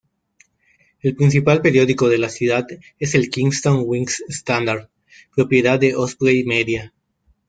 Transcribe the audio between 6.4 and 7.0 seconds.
Media.